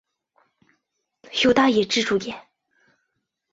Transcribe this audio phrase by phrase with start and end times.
[1.43, 2.47] 由大野智主演。